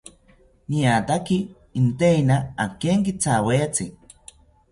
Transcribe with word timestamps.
Niataki 0.69 1.37
inteina 1.81 2.35
akenkithawetzi 2.65 3.85